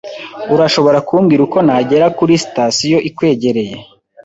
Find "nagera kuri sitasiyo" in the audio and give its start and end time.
1.67-2.97